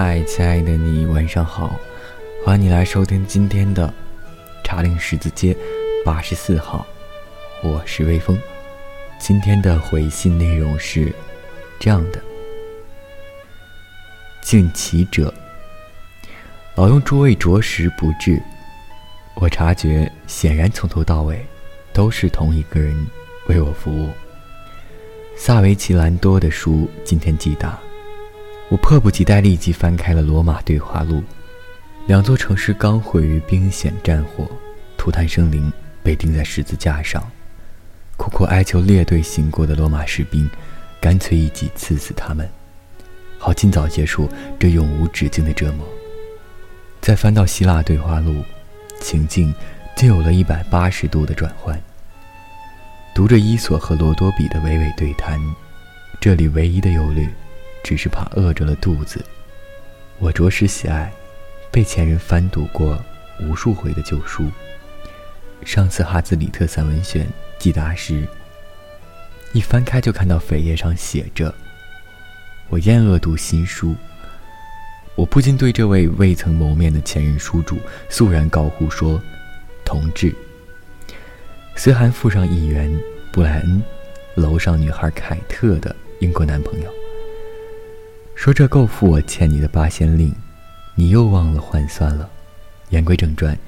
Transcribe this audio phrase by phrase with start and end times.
[0.00, 1.76] 嗨，亲爱的你，晚上好，
[2.44, 3.92] 欢迎你来收听今天的
[4.62, 5.56] 茶陵十字街
[6.04, 6.86] 八十四号，
[7.64, 8.38] 我是微风。
[9.18, 11.12] 今天的回信内容是
[11.80, 12.22] 这样的：
[14.40, 15.34] 敬启者，
[16.76, 18.40] 老用诸位着实不至，
[19.34, 21.44] 我察觉显然从头到尾
[21.92, 22.94] 都是同一个人
[23.48, 24.10] 为我服务。
[25.34, 27.76] 萨维奇兰多的书今天寄达。
[28.70, 31.16] 我迫不及待，立即翻开了《罗马对话录》。
[32.06, 34.46] 两座城市刚毁于兵险战火，
[34.96, 35.72] 涂炭生灵，
[36.02, 37.22] 被钉在十字架上，
[38.18, 40.48] 苦苦哀求列队行过的罗马士兵，
[41.00, 42.46] 干脆一击刺死他们，
[43.38, 45.86] 好尽早结束这永无止境的折磨。
[47.00, 48.32] 再翻到《希腊对话录》，
[49.00, 49.54] 情境
[49.96, 51.80] 竟有了一百八十度的转换。
[53.14, 55.40] 读着伊索和罗多比的娓娓对谈，
[56.20, 57.28] 这里唯一的忧虑。
[57.88, 59.24] 只是怕饿着了肚子。
[60.18, 61.10] 我着实喜爱
[61.70, 63.02] 被前人翻读过
[63.40, 64.50] 无数回的旧书。
[65.64, 67.26] 上次哈兹里特散文选
[67.58, 68.28] 寄达时，
[69.54, 71.54] 一翻开就看到扉页上写着
[72.68, 73.96] ：“我厌恶读新书。”
[75.16, 77.78] 我不禁对这位未曾谋面的前任书主
[78.10, 79.18] 肃然高呼说
[79.82, 80.30] ：“同志！”
[81.74, 82.94] 随函附上一元
[83.32, 83.82] 布莱恩，
[84.34, 86.97] 楼上女孩凯特的英国男朋友。
[88.38, 90.32] 说这够付我欠你的八仙令，
[90.94, 92.30] 你又忘了换算了。
[92.90, 93.58] 言归正传，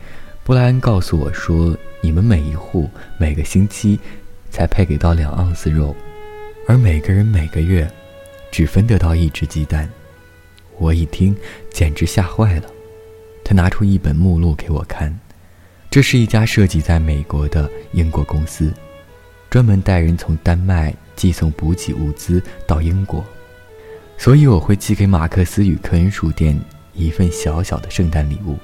[0.44, 3.98] 布莱恩告诉我说，你们每一户每个星期
[4.48, 5.92] 才配给到两盎司肉，
[6.68, 7.90] 而每个人每个月
[8.52, 9.90] 只分得到一只鸡蛋。
[10.78, 11.36] 我一听
[11.72, 12.70] 简直吓坏了。
[13.44, 15.12] 他拿出一本目录给我看，
[15.90, 18.72] 这是一家设计在美国的英国公司，
[19.50, 23.24] 专门带人从丹麦寄送补给物资到英国。
[24.20, 26.54] 所以我会寄给马克思与科恩书店
[26.92, 28.58] 一份小小的圣诞礼物，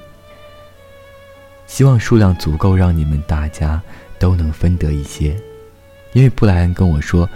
[1.65, 3.81] 希望数量足够让你们大家
[4.19, 5.35] 都能分得一些。
[6.13, 7.27] 因为布莱恩跟我说，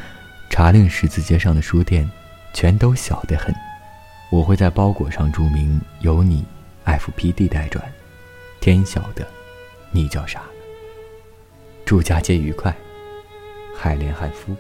[0.52, 2.08] 查令十字街上的书店
[2.54, 3.52] 全都小得很。
[4.30, 6.46] 我会在包裹上注明由你
[6.84, 7.84] F.P.D 代转。
[8.60, 9.28] 天晓得，
[9.90, 10.44] 你叫啥？
[11.84, 12.72] 祝佳节愉快，
[13.76, 14.56] 海莲汉夫。